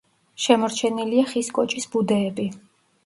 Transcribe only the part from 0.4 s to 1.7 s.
შემორჩენილია ხის